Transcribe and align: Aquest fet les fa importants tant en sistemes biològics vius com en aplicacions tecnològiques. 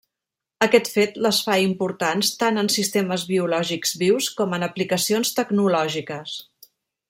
Aquest 0.65 0.87
fet 0.93 1.19
les 1.25 1.41
fa 1.49 1.57
importants 1.65 2.31
tant 2.43 2.57
en 2.61 2.71
sistemes 2.77 3.27
biològics 3.33 3.95
vius 4.05 4.31
com 4.41 4.59
en 4.59 4.67
aplicacions 4.71 5.33
tecnològiques. 5.43 6.37